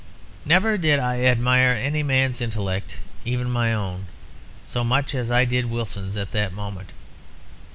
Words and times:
"Never 0.45 0.79
did 0.79 0.97
I 0.97 1.25
admire 1.25 1.75
any 1.75 2.01
man's 2.01 2.41
intellect 2.41 2.95
(even 3.23 3.51
my 3.51 3.71
own) 3.71 4.07
so 4.65 4.83
much 4.83 5.13
as 5.13 5.29
I 5.29 5.45
did 5.45 5.67
Wilson's 5.67 6.17
at 6.17 6.31
that 6.31 6.53
moment. 6.53 6.89